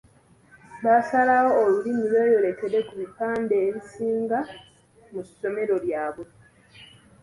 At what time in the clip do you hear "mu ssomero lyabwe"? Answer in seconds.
5.11-6.27